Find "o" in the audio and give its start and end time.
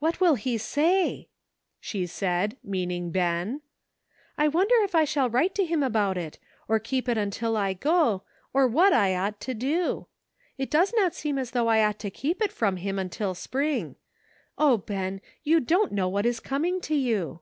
14.58-14.76